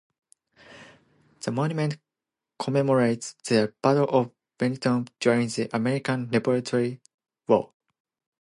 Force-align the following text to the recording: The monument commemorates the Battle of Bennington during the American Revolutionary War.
The 1.41 1.51
monument 1.51 1.99
commemorates 2.57 3.33
the 3.47 3.71
Battle 3.83 4.05
of 4.09 4.31
Bennington 4.57 5.07
during 5.19 5.47
the 5.49 5.69
American 5.75 6.27
Revolutionary 6.31 6.99
War. 7.47 7.71